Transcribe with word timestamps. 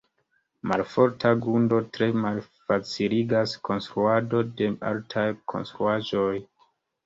Malforta 0.69 1.33
grundo 1.47 1.81
tre 1.97 2.07
malfaciligas 2.23 3.55
konstruadon 3.69 4.53
de 4.63 4.73
altaj 4.95 5.31
konstruaĵoj. 5.55 6.29